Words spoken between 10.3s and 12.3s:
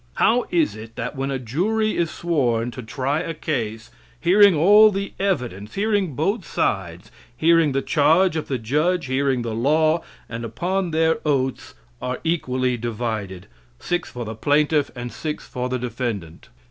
upon their oaths, are